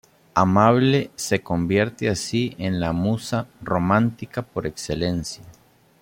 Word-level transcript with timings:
Amable 0.33 1.11
se 1.15 1.43
convierte 1.43 2.09
así 2.09 2.55
en 2.57 2.79
la 2.79 2.91
musa 2.91 3.45
romántica 3.61 4.41
por 4.41 4.65
excelencia. 4.65 5.43